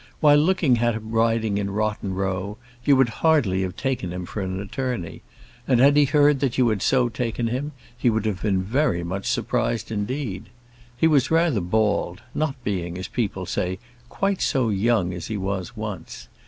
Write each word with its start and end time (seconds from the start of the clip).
While 0.19 0.37
looking 0.39 0.79
at 0.79 0.95
him 0.95 1.11
riding 1.11 1.59
in 1.59 1.69
Rotten 1.69 2.15
Row, 2.15 2.57
you 2.83 2.95
would 2.95 3.09
hardly 3.21 3.61
have 3.61 3.75
taken 3.75 4.11
him 4.11 4.25
for 4.25 4.41
an 4.41 4.59
attorney; 4.59 5.21
and 5.67 5.79
had 5.79 5.95
he 5.95 6.05
heard 6.05 6.39
that 6.39 6.57
you 6.57 6.67
had 6.69 6.81
so 6.81 7.07
taken 7.07 7.49
him, 7.49 7.71
he 7.95 8.09
would 8.09 8.25
have 8.25 8.41
been 8.41 8.63
very 8.63 9.03
much 9.03 9.27
surprised 9.27 9.91
indeed. 9.91 10.49
He 10.97 11.05
was 11.05 11.29
rather 11.29 11.61
bald; 11.61 12.23
not 12.33 12.55
being, 12.63 12.97
as 12.97 13.07
people 13.07 13.45
say, 13.45 13.77
quite 14.09 14.41
so 14.41 14.69
young 14.69 15.13
as 15.13 15.27
he 15.27 15.37
was 15.37 15.77
once. 15.77 16.27